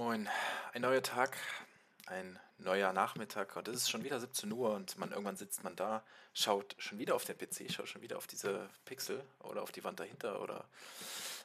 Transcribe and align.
Moin, 0.00 0.30
ein 0.72 0.80
neuer 0.80 1.02
Tag, 1.02 1.36
ein 2.06 2.38
neuer 2.56 2.90
Nachmittag 2.94 3.54
und 3.56 3.68
es 3.68 3.82
ist 3.82 3.90
schon 3.90 4.02
wieder 4.02 4.18
17 4.18 4.50
Uhr 4.50 4.74
und 4.74 4.96
man 4.96 5.10
irgendwann 5.10 5.36
sitzt 5.36 5.62
man 5.62 5.76
da, 5.76 6.02
schaut 6.32 6.74
schon 6.78 6.98
wieder 6.98 7.14
auf 7.14 7.26
den 7.26 7.36
PC, 7.36 7.70
schaut 7.70 7.86
schon 7.86 8.00
wieder 8.00 8.16
auf 8.16 8.26
diese 8.26 8.70
Pixel 8.86 9.22
oder 9.40 9.62
auf 9.62 9.72
die 9.72 9.84
Wand 9.84 10.00
dahinter 10.00 10.40
oder 10.40 10.64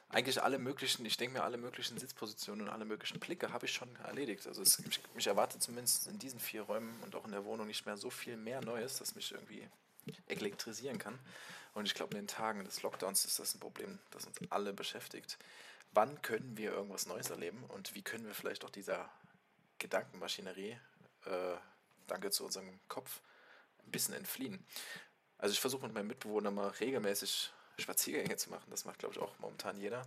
eigentlich 0.08 0.42
alle 0.42 0.58
möglichen, 0.58 1.04
ich 1.04 1.18
denke 1.18 1.36
mir, 1.36 1.44
alle 1.44 1.58
möglichen 1.58 1.98
Sitzpositionen 1.98 2.66
und 2.66 2.72
alle 2.72 2.86
möglichen 2.86 3.20
Blicke 3.20 3.52
habe 3.52 3.66
ich 3.66 3.74
schon 3.74 3.94
erledigt. 3.96 4.46
Also 4.46 4.62
es, 4.62 4.78
mich, 4.78 5.02
mich 5.14 5.26
erwartet 5.26 5.62
zumindest 5.62 6.06
in 6.06 6.18
diesen 6.18 6.40
vier 6.40 6.62
Räumen 6.62 6.98
und 7.02 7.14
auch 7.14 7.26
in 7.26 7.32
der 7.32 7.44
Wohnung 7.44 7.66
nicht 7.66 7.84
mehr 7.84 7.98
so 7.98 8.08
viel 8.08 8.38
mehr 8.38 8.62
Neues, 8.62 8.96
das 8.96 9.14
mich 9.14 9.32
irgendwie 9.32 9.68
elektrisieren 10.28 10.96
kann. 10.96 11.18
Und 11.74 11.84
ich 11.84 11.92
glaube, 11.92 12.16
in 12.16 12.22
den 12.22 12.26
Tagen 12.26 12.64
des 12.64 12.80
Lockdowns 12.80 13.26
ist 13.26 13.38
das 13.38 13.54
ein 13.54 13.60
Problem, 13.60 13.98
das 14.12 14.24
uns 14.24 14.38
alle 14.48 14.72
beschäftigt. 14.72 15.36
Wann 15.96 16.20
können 16.20 16.58
wir 16.58 16.72
irgendwas 16.72 17.06
Neues 17.06 17.30
erleben 17.30 17.64
und 17.68 17.94
wie 17.94 18.02
können 18.02 18.26
wir 18.26 18.34
vielleicht 18.34 18.66
auch 18.66 18.70
dieser 18.70 19.08
Gedankenmaschinerie, 19.78 20.78
äh, 21.24 21.56
danke 22.06 22.30
zu 22.30 22.44
unserem 22.44 22.78
Kopf, 22.86 23.22
ein 23.82 23.90
bisschen 23.92 24.12
entfliehen? 24.12 24.62
Also 25.38 25.54
ich 25.54 25.60
versuche 25.60 25.86
mit 25.86 25.94
meinem 25.94 26.08
Mitbewohner 26.08 26.50
mal 26.50 26.68
regelmäßig 26.68 27.50
Spaziergänge 27.78 28.36
zu 28.36 28.50
machen. 28.50 28.68
Das 28.68 28.84
macht, 28.84 28.98
glaube 28.98 29.14
ich, 29.14 29.20
auch 29.22 29.38
momentan 29.38 29.78
jeder. 29.78 30.02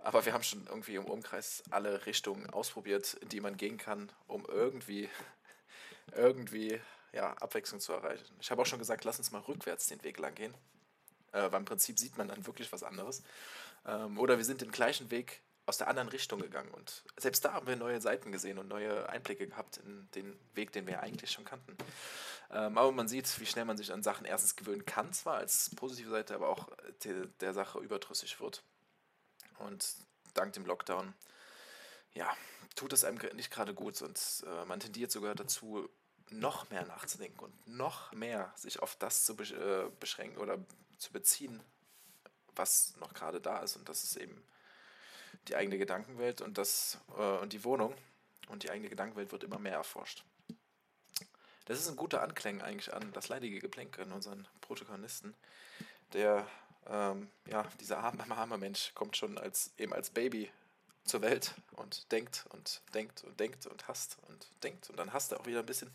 Aber 0.00 0.26
wir 0.26 0.34
haben 0.34 0.42
schon 0.42 0.66
irgendwie 0.66 0.96
im 0.96 1.06
Umkreis 1.06 1.62
alle 1.70 2.04
Richtungen 2.04 2.50
ausprobiert, 2.50 3.14
in 3.14 3.30
die 3.30 3.40
man 3.40 3.56
gehen 3.56 3.78
kann, 3.78 4.12
um 4.26 4.44
irgendwie, 4.44 5.08
irgendwie 6.14 6.78
ja, 7.14 7.32
Abwechslung 7.38 7.80
zu 7.80 7.94
erreichen. 7.94 8.36
Ich 8.38 8.50
habe 8.50 8.60
auch 8.60 8.66
schon 8.66 8.78
gesagt, 8.78 9.04
lass 9.04 9.16
uns 9.16 9.30
mal 9.30 9.40
rückwärts 9.40 9.86
den 9.86 10.02
Weg 10.04 10.18
lang 10.18 10.34
gehen. 10.34 10.54
Äh, 11.32 11.50
weil 11.50 11.60
im 11.60 11.64
Prinzip 11.64 11.98
sieht 11.98 12.18
man 12.18 12.28
dann 12.28 12.46
wirklich 12.46 12.70
was 12.70 12.82
anderes. 12.82 13.22
Ähm, 13.86 14.18
oder 14.18 14.38
wir 14.38 14.44
sind 14.44 14.60
den 14.60 14.70
gleichen 14.70 15.10
Weg 15.10 15.42
aus 15.66 15.78
der 15.78 15.88
anderen 15.88 16.08
Richtung 16.08 16.40
gegangen. 16.40 16.72
Und 16.72 17.04
selbst 17.16 17.44
da 17.44 17.52
haben 17.52 17.66
wir 17.66 17.76
neue 17.76 18.00
Seiten 18.00 18.32
gesehen 18.32 18.58
und 18.58 18.68
neue 18.68 19.08
Einblicke 19.08 19.46
gehabt 19.46 19.78
in 19.78 20.08
den 20.14 20.38
Weg, 20.54 20.72
den 20.72 20.86
wir 20.86 21.00
eigentlich 21.00 21.30
schon 21.30 21.44
kannten. 21.44 21.76
Ähm, 22.50 22.76
aber 22.76 22.92
man 22.92 23.08
sieht, 23.08 23.40
wie 23.40 23.46
schnell 23.46 23.64
man 23.64 23.76
sich 23.76 23.92
an 23.92 24.02
Sachen 24.02 24.26
erstens 24.26 24.56
gewöhnen 24.56 24.84
kann, 24.84 25.12
zwar 25.12 25.36
als 25.36 25.70
positive 25.76 26.10
Seite, 26.10 26.34
aber 26.34 26.48
auch 26.48 26.68
der, 27.04 27.26
der 27.40 27.54
Sache 27.54 27.78
überdrüssig 27.78 28.40
wird. 28.40 28.62
Und 29.58 29.94
dank 30.34 30.52
dem 30.52 30.66
Lockdown, 30.66 31.14
ja, 32.12 32.30
tut 32.74 32.92
es 32.92 33.04
einem 33.04 33.18
nicht 33.34 33.50
gerade 33.50 33.74
gut 33.74 34.02
und 34.02 34.44
äh, 34.46 34.64
man 34.66 34.80
tendiert 34.80 35.12
sogar 35.12 35.34
dazu, 35.34 35.88
noch 36.30 36.70
mehr 36.70 36.86
nachzudenken 36.86 37.40
und 37.40 37.66
noch 37.66 38.12
mehr 38.12 38.52
sich 38.56 38.80
auf 38.80 38.96
das 38.96 39.24
zu 39.24 39.34
äh, 39.34 39.90
beschränken 40.00 40.38
oder 40.38 40.58
zu 40.98 41.12
beziehen, 41.12 41.62
was 42.56 42.94
noch 43.00 43.14
gerade 43.14 43.40
da 43.40 43.58
ist. 43.58 43.76
Und 43.76 43.88
das 43.88 44.04
ist 44.04 44.16
eben 44.16 44.42
die 45.48 45.56
eigene 45.56 45.78
Gedankenwelt 45.78 46.40
und, 46.40 46.58
das, 46.58 46.98
äh, 47.16 47.38
und 47.38 47.52
die 47.52 47.64
Wohnung. 47.64 47.94
Und 48.48 48.64
die 48.64 48.70
eigene 48.70 48.88
Gedankenwelt 48.88 49.32
wird 49.32 49.44
immer 49.44 49.58
mehr 49.58 49.74
erforscht. 49.74 50.24
Das 51.66 51.78
ist 51.78 51.88
ein 51.88 51.96
guter 51.96 52.22
Anklang 52.22 52.60
eigentlich 52.60 52.92
an 52.92 53.12
das 53.12 53.28
leidige 53.28 53.60
Geplänke 53.60 54.02
in 54.02 54.12
unseren 54.12 54.46
Protagonisten. 54.60 55.34
Der, 56.12 56.46
ähm, 56.86 57.30
ja, 57.46 57.64
dieser 57.80 57.98
arme, 57.98 58.24
arme 58.36 58.58
Mensch 58.58 58.92
kommt 58.94 59.16
schon 59.16 59.38
als, 59.38 59.72
eben 59.78 59.92
als 59.92 60.10
Baby 60.10 60.50
zur 61.04 61.22
Welt 61.22 61.54
und 61.72 62.10
denkt 62.12 62.44
und 62.50 62.82
denkt 62.94 63.24
und 63.24 63.38
denkt 63.40 63.66
und 63.66 63.88
hasst 63.88 64.18
und 64.28 64.48
denkt 64.62 64.90
und 64.90 64.96
dann 64.96 65.12
hasst 65.12 65.32
er 65.32 65.40
auch 65.40 65.46
wieder 65.46 65.60
ein 65.60 65.66
bisschen. 65.66 65.92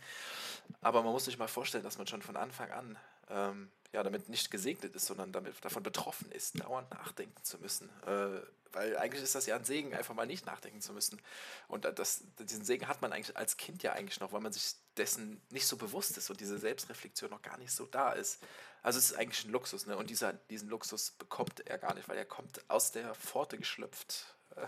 Aber 0.82 1.02
man 1.04 1.14
muss 1.14 1.26
sich 1.26 1.38
mal 1.38 1.48
vorstellen, 1.48 1.84
dass 1.84 1.98
man 1.98 2.08
schon 2.08 2.22
von 2.22 2.38
Anfang 2.38 2.72
an 2.72 2.98
ähm, 3.30 3.72
ja, 3.92 4.04
damit 4.04 4.30
nicht 4.30 4.52
gesegnet 4.52 4.96
ist, 4.96 5.06
sondern 5.06 5.32
damit 5.32 5.54
davon 5.64 5.84
betroffen 5.84 6.32
ist, 6.32 6.60
dauernd 6.60 6.92
nachdenken 6.92 7.44
zu 7.44 7.58
müssen. 7.58 7.90
Äh, 8.06 8.42
weil 8.74 8.98
eigentlich 8.98 9.24
ist 9.24 9.34
das 9.34 9.46
ja 9.46 9.56
ein 9.56 9.64
Segen, 9.64 9.96
einfach 9.96 10.14
mal 10.14 10.28
nicht 10.28 10.46
nachdenken 10.46 10.82
zu 10.82 10.94
müssen. 10.94 11.22
Und 11.68 11.86
das, 11.86 12.24
diesen 12.40 12.66
Segen 12.66 12.88
hat 12.88 13.02
man 13.02 13.14
eigentlich 13.14 13.36
als 13.38 13.58
Kind 13.58 13.82
ja 13.82 13.94
eigentlich 13.94 14.20
noch, 14.20 14.34
weil 14.34 14.42
man 14.42 14.52
sich 14.52 14.76
dessen 14.98 15.42
nicht 15.50 15.68
so 15.68 15.78
bewusst 15.78 16.18
ist 16.18 16.30
und 16.30 16.40
diese 16.40 16.58
Selbstreflexion 16.58 17.30
noch 17.30 17.42
gar 17.42 17.58
nicht 17.58 17.72
so 17.72 17.86
da 17.86 18.12
ist. 18.12 18.40
Also 18.84 19.00
es 19.00 19.12
ist 19.12 19.18
eigentlich 19.18 19.46
ein 19.46 19.52
Luxus, 19.52 19.86
ne? 19.86 19.98
Und 19.98 20.10
dieser, 20.10 20.34
diesen 20.34 20.70
Luxus 20.70 21.12
bekommt 21.12 21.66
er 21.68 21.78
gar 21.78 21.94
nicht, 21.94 22.08
weil 22.10 22.18
er 22.18 22.26
kommt 22.26 22.70
aus 22.70 22.92
der 22.92 23.16
Pforte 23.16 23.58
geschlüpft. 23.58 24.36
Äh, 24.56 24.68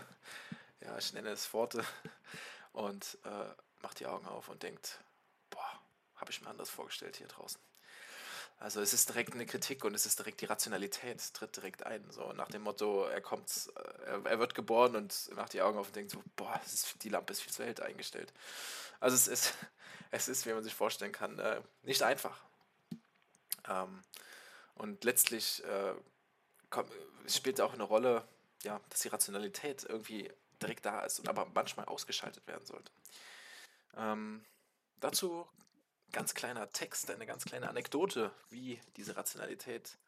ja, 0.84 0.98
ich 0.98 1.12
nenne 1.12 1.30
es 1.30 1.46
Pforte. 1.46 1.84
Und 2.72 3.18
äh, 3.24 3.54
macht 3.82 4.00
die 4.00 4.06
Augen 4.06 4.26
auf 4.26 4.48
und 4.48 4.62
denkt, 4.62 5.00
boah, 5.50 5.80
habe 6.16 6.30
ich 6.30 6.40
mir 6.40 6.48
anders 6.48 6.70
vorgestellt 6.70 7.16
hier 7.16 7.28
draußen. 7.28 7.60
Also 8.60 8.82
es 8.82 8.92
ist 8.92 9.08
direkt 9.08 9.32
eine 9.32 9.46
Kritik 9.46 9.84
und 9.84 9.94
es 9.94 10.04
ist 10.04 10.18
direkt 10.18 10.42
die 10.42 10.44
Rationalität, 10.44 11.32
tritt 11.32 11.56
direkt 11.56 11.86
ein. 11.86 12.04
So 12.10 12.34
nach 12.34 12.48
dem 12.48 12.60
Motto, 12.60 13.06
er 13.06 13.22
kommt, 13.22 13.70
äh, 14.04 14.20
er, 14.22 14.38
wird 14.38 14.54
geboren 14.54 14.96
und 14.96 15.34
macht 15.34 15.54
die 15.54 15.62
Augen 15.62 15.78
auf 15.78 15.86
und 15.86 15.96
denkt 15.96 16.10
so, 16.10 16.22
boah, 16.36 16.60
ist, 16.66 17.02
die 17.02 17.08
Lampe 17.08 17.32
ist 17.32 17.40
viel 17.40 17.52
zu 17.52 17.64
hell 17.64 17.74
eingestellt. 17.82 18.34
Also 19.00 19.16
es 19.16 19.28
ist, 19.28 19.54
es 20.10 20.28
ist, 20.28 20.44
wie 20.44 20.52
man 20.52 20.62
sich 20.62 20.74
vorstellen 20.74 21.10
kann, 21.10 21.38
äh, 21.38 21.62
nicht 21.84 22.02
einfach. 22.02 22.44
Ähm, 23.66 24.02
und 24.74 25.04
letztlich 25.04 25.64
äh, 25.64 25.94
kommt, 26.68 26.92
spielt 27.28 27.62
auch 27.62 27.72
eine 27.72 27.84
Rolle, 27.84 28.28
ja, 28.62 28.78
dass 28.90 29.00
die 29.00 29.08
Rationalität 29.08 29.84
irgendwie 29.88 30.30
direkt 30.60 30.84
da 30.84 31.00
ist 31.00 31.18
und 31.18 31.30
aber 31.30 31.46
manchmal 31.54 31.86
ausgeschaltet 31.86 32.46
werden 32.46 32.66
sollte. 32.66 32.92
Ähm, 33.96 34.44
dazu 35.00 35.48
ganz 36.12 36.34
kleiner 36.34 36.70
Text, 36.70 37.10
eine 37.10 37.26
ganz 37.26 37.44
kleine 37.44 37.68
Anekdote, 37.68 38.32
wie 38.48 38.80
diese 38.96 39.16
Rationalität 39.16 39.98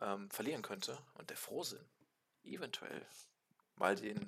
ähm, 0.00 0.30
verlieren 0.30 0.62
könnte 0.62 0.98
und 1.14 1.30
der 1.30 1.36
Frohsinn 1.36 1.84
eventuell 2.44 3.06
mal 3.76 3.96
den 3.96 4.26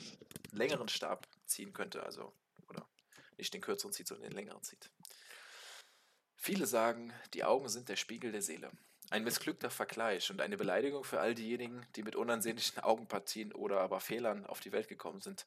längeren 0.51 0.89
Stab 0.89 1.29
ziehen 1.47 1.73
könnte, 1.73 2.03
also 2.03 2.33
oder 2.69 2.87
nicht 3.37 3.53
den 3.55 3.61
kürzeren 3.61 3.93
zieht, 3.93 4.09
sondern 4.09 4.31
den 4.31 4.37
längeren 4.37 4.63
zieht. 4.63 4.91
Viele 6.37 6.67
sagen, 6.67 7.13
die 7.35 7.45
Augen 7.45 7.69
sind 7.69 7.89
der 7.89 7.97
Spiegel 7.97 8.33
der 8.33 8.43
Seele. 8.43 8.71
Ein 9.11 9.25
missglückter 9.25 9.71
Vergleich 9.71 10.31
und 10.31 10.41
eine 10.41 10.57
Beleidigung 10.57 11.05
für 11.05 11.21
all 11.21 11.35
diejenigen, 11.35 11.87
die 11.97 12.03
mit 12.03 12.17
unansehnlichen 12.17 12.81
Augenpartien 12.81 13.53
oder 13.53 13.81
aber 13.81 14.01
Fehlern 14.01 14.47
auf 14.47 14.61
die 14.61 14.73
Welt 14.73 14.89
gekommen 14.89 15.21
sind. 15.21 15.47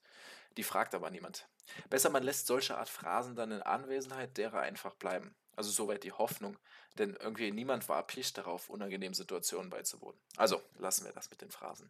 Die 0.56 0.64
fragt 0.64 0.94
aber 0.94 1.10
niemand. 1.10 1.48
Besser 1.90 2.12
man 2.12 2.24
lässt 2.24 2.48
solche 2.48 2.78
Art 2.78 2.90
Phrasen 2.90 3.36
dann 3.36 3.52
in 3.52 3.62
Anwesenheit 3.62 4.38
derer 4.38 4.62
einfach 4.62 4.96
bleiben. 4.96 5.36
Also 5.56 5.72
soweit 5.72 6.04
die 6.04 6.12
Hoffnung, 6.12 6.58
denn 6.98 7.16
irgendwie 7.16 7.52
niemand 7.52 7.88
war 7.90 7.98
erpicht 7.98 8.38
darauf, 8.38 8.70
unangenehmen 8.70 9.14
Situationen 9.14 9.70
beizuwohnen. 9.70 10.20
Also 10.38 10.62
lassen 10.78 11.06
wir 11.06 11.14
das 11.14 11.30
mit 11.30 11.42
den 11.42 11.52
Phrasen. 11.52 11.90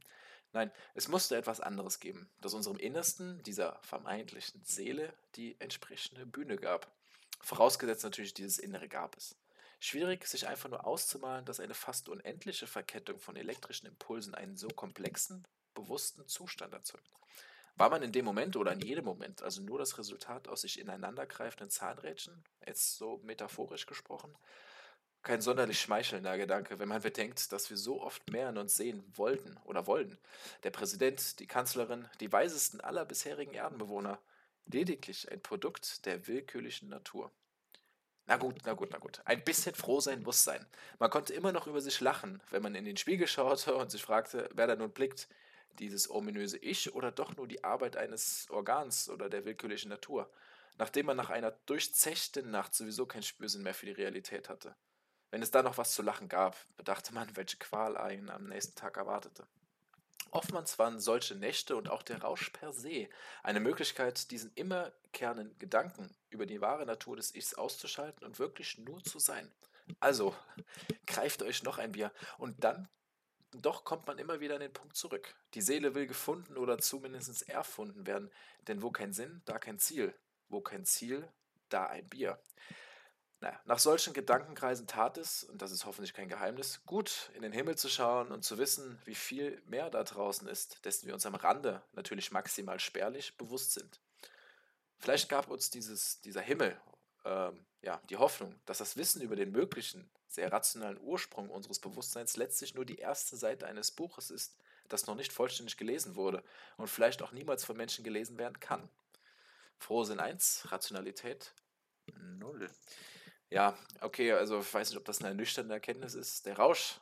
Nein, 0.53 0.71
es 0.93 1.07
musste 1.07 1.35
etwas 1.35 1.59
anderes 1.59 1.99
geben, 1.99 2.29
das 2.39 2.53
unserem 2.53 2.77
Innersten, 2.77 3.43
dieser 3.43 3.77
vermeintlichen 3.81 4.63
Seele, 4.63 5.13
die 5.35 5.59
entsprechende 5.59 6.25
Bühne 6.25 6.55
gab. 6.55 6.87
Vorausgesetzt 7.41 8.03
natürlich, 8.03 8.33
dieses 8.33 8.57
Innere 8.57 8.87
gab 8.87 9.17
es. 9.17 9.35
Schwierig, 9.79 10.25
sich 10.25 10.47
einfach 10.47 10.69
nur 10.69 10.85
auszumalen, 10.85 11.45
dass 11.45 11.59
eine 11.59 11.73
fast 11.73 12.07
unendliche 12.07 12.67
Verkettung 12.67 13.19
von 13.19 13.35
elektrischen 13.35 13.87
Impulsen 13.87 14.33
einen 14.33 14.55
so 14.55 14.69
komplexen, 14.69 15.45
bewussten 15.73 16.25
Zustand 16.27 16.73
erzeugt. 16.73 17.11
War 17.77 17.89
man 17.89 18.03
in 18.03 18.13
dem 18.13 18.23
Moment 18.23 18.55
oder 18.55 18.71
in 18.71 18.79
jedem 18.79 19.03
Moment 19.03 19.43
also 19.43 19.61
nur 19.61 19.79
das 19.79 19.97
Resultat 19.97 20.47
aus 20.47 20.61
sich 20.61 20.79
ineinandergreifenden 20.79 21.69
Zahnrädchen, 21.69 22.43
jetzt 22.65 22.97
so 22.97 23.19
metaphorisch 23.23 23.85
gesprochen? 23.85 24.33
Kein 25.23 25.41
sonderlich 25.41 25.81
schmeichelnder 25.81 26.37
Gedanke, 26.37 26.79
wenn 26.79 26.87
man 26.87 27.01
bedenkt, 27.01 27.51
dass 27.51 27.69
wir 27.69 27.77
so 27.77 28.01
oft 28.01 28.29
mehr 28.31 28.49
in 28.49 28.57
uns 28.57 28.75
sehen 28.75 29.03
wollten 29.15 29.57
oder 29.65 29.87
wollen. 29.87 30.17
Der 30.63 30.69
Präsident, 30.69 31.39
die 31.39 31.47
Kanzlerin, 31.47 32.07
die 32.19 32.31
weisesten 32.31 32.79
aller 32.79 33.03
bisherigen 33.05 33.55
Erdenbewohner, 33.55 34.19
lediglich 34.65 35.29
ein 35.31 35.41
Produkt 35.41 36.05
der 36.05 36.27
willkürlichen 36.27 36.89
Natur. 36.89 37.31
Na 38.27 38.37
gut, 38.37 38.55
na 38.65 38.73
gut, 38.73 38.89
na 38.91 38.99
gut. 38.99 39.21
Ein 39.25 39.43
bisschen 39.43 39.75
froh 39.75 39.99
sein 39.99 40.23
muss 40.23 40.43
sein. 40.43 40.65
Man 40.99 41.09
konnte 41.09 41.33
immer 41.33 41.51
noch 41.51 41.67
über 41.67 41.81
sich 41.81 41.99
lachen, 41.99 42.41
wenn 42.51 42.61
man 42.61 42.75
in 42.75 42.85
den 42.85 42.97
Spiegel 42.97 43.27
schaute 43.27 43.75
und 43.75 43.91
sich 43.91 44.01
fragte, 44.01 44.49
wer 44.53 44.67
da 44.67 44.75
nun 44.75 44.91
blickt 44.91 45.27
dieses 45.79 46.09
ominöse 46.09 46.57
Ich 46.57 46.93
oder 46.93 47.11
doch 47.11 47.35
nur 47.35 47.47
die 47.47 47.63
Arbeit 47.63 47.97
eines 47.97 48.47
Organs 48.49 49.09
oder 49.09 49.29
der 49.29 49.45
willkürlichen 49.45 49.89
Natur, 49.89 50.31
nachdem 50.77 51.07
man 51.07 51.17
nach 51.17 51.29
einer 51.29 51.51
durchzechten 51.51 52.51
Nacht 52.51 52.73
sowieso 52.73 53.05
kein 53.05 53.23
Spürsinn 53.23 53.63
mehr 53.63 53.73
für 53.73 53.85
die 53.85 53.91
Realität 53.91 54.49
hatte. 54.49 54.75
Wenn 55.31 55.41
es 55.41 55.51
da 55.51 55.63
noch 55.63 55.77
was 55.77 55.93
zu 55.93 56.01
lachen 56.01 56.29
gab, 56.29 56.57
bedachte 56.77 57.13
man, 57.13 57.35
welche 57.35 57.57
Qual 57.57 57.97
einen 57.97 58.29
am 58.29 58.47
nächsten 58.47 58.75
Tag 58.75 58.97
erwartete. 58.97 59.47
Oftmals 60.31 60.77
waren 60.79 60.99
solche 60.99 61.35
Nächte 61.35 61.75
und 61.75 61.89
auch 61.89 62.03
der 62.03 62.21
Rausch 62.21 62.49
per 62.49 62.73
se 62.73 63.07
eine 63.43 63.59
Möglichkeit, 63.59 64.31
diesen 64.31 64.51
immerkehrenden 64.55 65.57
Gedanken 65.59 66.13
über 66.29 66.45
die 66.45 66.61
wahre 66.61 66.85
Natur 66.85 67.15
des 67.15 67.33
Ichs 67.33 67.53
auszuschalten 67.53 68.25
und 68.25 68.39
wirklich 68.39 68.77
nur 68.77 69.03
zu 69.03 69.19
sein. 69.19 69.51
Also, 69.99 70.35
greift 71.05 71.41
euch 71.41 71.63
noch 71.63 71.77
ein 71.77 71.93
Bier 71.93 72.11
und 72.37 72.63
dann 72.63 72.89
doch 73.61 73.83
kommt 73.83 74.07
man 74.07 74.17
immer 74.17 74.39
wieder 74.39 74.55
an 74.55 74.61
den 74.61 74.73
Punkt 74.73 74.95
zurück. 74.95 75.35
Die 75.53 75.61
Seele 75.61 75.95
will 75.95 76.07
gefunden 76.07 76.57
oder 76.57 76.77
zumindest 76.77 77.47
erfunden 77.47 78.07
werden, 78.07 78.31
denn 78.67 78.81
wo 78.81 78.91
kein 78.91 79.13
Sinn, 79.13 79.41
da 79.45 79.59
kein 79.59 79.79
Ziel. 79.79 80.13
Wo 80.47 80.61
kein 80.61 80.85
Ziel, 80.85 81.27
da 81.69 81.87
ein 81.87 82.07
Bier. 82.07 82.39
Naja, 83.41 83.59
nach 83.65 83.79
solchen 83.79 84.13
Gedankenkreisen 84.13 84.87
tat 84.87 85.17
es, 85.17 85.43
und 85.43 85.61
das 85.61 85.71
ist 85.71 85.85
hoffentlich 85.85 86.13
kein 86.13 86.29
Geheimnis, 86.29 86.83
gut, 86.85 87.29
in 87.35 87.41
den 87.41 87.51
Himmel 87.51 87.77
zu 87.77 87.89
schauen 87.89 88.31
und 88.31 88.43
zu 88.43 88.57
wissen, 88.57 88.99
wie 89.05 89.15
viel 89.15 89.61
mehr 89.65 89.89
da 89.89 90.03
draußen 90.03 90.47
ist, 90.47 90.83
dessen 90.85 91.07
wir 91.07 91.13
uns 91.13 91.25
am 91.25 91.35
Rande 91.35 91.83
natürlich 91.93 92.31
maximal 92.31 92.79
spärlich 92.79 93.37
bewusst 93.37 93.73
sind. 93.73 93.99
Vielleicht 94.97 95.29
gab 95.29 95.49
uns 95.49 95.69
dieses, 95.69 96.21
dieser 96.21 96.41
Himmel 96.41 96.79
ähm, 97.25 97.65
ja, 97.81 98.01
die 98.09 98.17
Hoffnung, 98.17 98.59
dass 98.65 98.77
das 98.77 98.97
Wissen 98.97 99.21
über 99.21 99.35
den 99.35 99.51
möglichen, 99.51 100.09
sehr 100.27 100.51
rationalen 100.51 100.99
Ursprung 100.99 101.49
unseres 101.49 101.79
Bewusstseins 101.79 102.37
letztlich 102.37 102.73
nur 102.75 102.85
die 102.85 102.97
erste 102.97 103.35
Seite 103.35 103.67
eines 103.67 103.91
Buches 103.91 104.31
ist, 104.31 104.57
das 104.87 105.07
noch 105.07 105.15
nicht 105.15 105.33
vollständig 105.33 105.77
gelesen 105.77 106.15
wurde 106.15 106.43
und 106.77 106.87
vielleicht 106.87 107.21
auch 107.21 107.31
niemals 107.31 107.63
von 107.65 107.77
Menschen 107.77 108.03
gelesen 108.03 108.37
werden 108.37 108.59
kann. 108.59 108.89
Frohsinn 109.77 110.19
1, 110.19 110.71
Rationalität 110.71 111.53
0. 112.17 112.69
Ja, 113.49 113.77
okay, 114.01 114.31
also 114.33 114.59
ich 114.59 114.73
weiß 114.73 114.89
nicht, 114.89 114.97
ob 114.97 115.05
das 115.05 115.19
eine 115.19 115.29
ernüchternde 115.29 115.73
Erkenntnis 115.73 116.13
ist. 116.13 116.45
Der 116.45 116.57
Rausch 116.57 116.99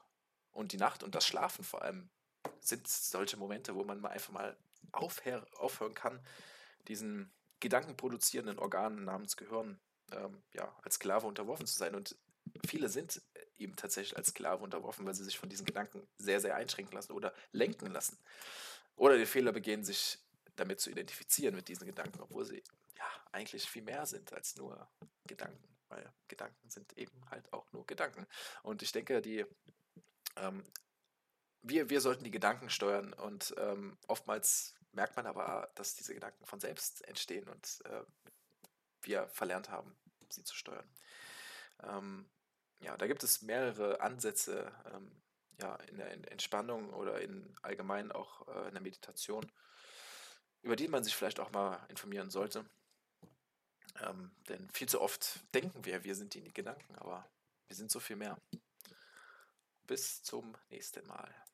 und 0.52 0.72
die 0.72 0.78
Nacht 0.78 1.04
und 1.04 1.16
das 1.16 1.26
Schlafen 1.26 1.64
vor 1.64 1.82
allem 1.82 2.10
sind 2.60 2.88
solche 2.88 3.38
Momente, 3.38 3.76
wo 3.76 3.84
man 3.84 4.00
mal 4.00 4.10
einfach 4.10 4.34
mal 4.34 4.58
aufhör, 4.92 5.46
aufhören 5.58 5.94
kann, 5.94 6.20
diesen 6.88 7.32
gedankenproduzierenden 7.60 8.60
Organen 8.60 9.06
namens 9.06 9.38
Gehirn 9.38 9.80
ähm, 10.12 10.44
ja, 10.54 10.76
als 10.84 10.96
Sklave 10.96 11.28
unterworfen 11.28 11.66
zu 11.66 11.78
sein. 11.78 11.96
Und 11.96 12.16
viele 12.66 12.90
sind 12.90 13.22
eben 13.58 13.76
tatsächlich 13.76 14.18
als 14.18 14.30
Sklave 14.30 14.64
unterworfen, 14.64 15.06
weil 15.06 15.14
sie 15.14 15.24
sich 15.24 15.38
von 15.38 15.50
diesen 15.50 15.66
Gedanken 15.66 16.08
sehr, 16.18 16.40
sehr 16.40 16.56
einschränken 16.56 16.94
lassen 16.94 17.14
oder 17.14 17.34
lenken 17.52 17.92
lassen. 17.92 18.18
Oder 18.96 19.18
den 19.18 19.26
Fehler 19.26 19.52
begehen, 19.52 19.84
sich 19.84 20.20
damit 20.56 20.80
zu 20.80 20.92
identifizieren 20.92 21.56
mit 21.56 21.68
diesen 21.68 21.88
Gedanken, 21.88 22.22
obwohl 22.22 22.46
sie 22.46 22.64
ja 22.96 23.06
eigentlich 23.32 23.68
viel 23.68 23.82
mehr 23.82 24.06
sind 24.06 24.32
als 24.34 24.56
nur 24.56 24.88
Gedanken, 25.26 25.68
weil 25.90 26.12
Gedanken 26.28 26.70
sind 26.70 26.96
eben 26.98 27.30
halt 27.32 27.52
auch 27.52 27.72
nur 27.72 27.88
Gedanken. 27.88 28.28
Und 28.62 28.82
ich 28.84 28.92
denke, 28.92 29.22
die 29.22 29.46
ähm, 30.36 30.64
wir, 31.64 31.90
wir 31.90 32.02
sollten 32.02 32.24
die 32.24 32.32
Gedanken 32.32 32.70
steuern 32.70 33.14
und 33.14 33.56
ähm, 33.58 33.98
oftmals 34.08 34.76
merkt 34.92 35.16
man 35.16 35.26
aber, 35.26 35.72
dass 35.76 35.96
diese 35.96 36.14
Gedanken 36.14 36.46
von 36.46 36.60
selbst 36.60 37.08
entstehen 37.08 37.48
und 37.48 37.80
äh, 37.86 38.04
wir 39.04 39.28
verlernt 39.30 39.70
haben, 39.70 39.96
sie 40.30 40.44
zu 40.44 40.56
steuern. 40.56 40.90
Ähm, 41.82 42.30
ja, 42.80 42.98
da 42.98 43.08
gibt 43.08 43.24
es 43.24 43.42
mehrere 43.42 44.02
Ansätze 44.02 44.72
ähm, 44.94 45.24
ja, 45.62 45.76
in 45.88 45.98
der 45.98 46.12
Entspannung 46.32 46.92
oder 46.94 47.22
in 47.22 47.56
allgemein 47.62 48.12
auch 48.12 48.48
äh, 48.48 48.68
in 48.68 48.74
der 48.74 48.82
Meditation, 48.82 49.50
über 50.62 50.76
die 50.76 50.88
man 50.88 51.04
sich 51.04 51.16
vielleicht 51.16 51.40
auch 51.40 51.52
mal 51.52 51.86
informieren 51.90 52.30
sollte. 52.30 52.66
Ähm, 54.02 54.32
denn 54.50 54.70
viel 54.72 54.90
zu 54.90 55.02
oft 55.02 55.40
denken 55.54 55.86
wir, 55.86 56.04
wir 56.04 56.16
sind 56.16 56.34
die 56.34 56.52
Gedanken, 56.54 56.96
aber 56.96 57.30
wir 57.68 57.76
sind 57.76 57.92
so 57.92 58.00
viel 58.00 58.16
mehr. 58.16 58.38
Bis 59.86 60.24
zum 60.24 60.58
nächsten 60.70 61.06
Mal. 61.08 61.44